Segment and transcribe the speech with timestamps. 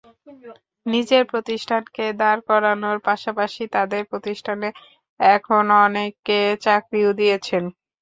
[0.85, 4.67] নিজের প্রতিষ্ঠানকে দাঁড় করানোর পাশাপাশি তাঁদের প্রতিষ্ঠানে
[5.19, 7.63] এখন অনেককে চাকরিও দিয়েছেন।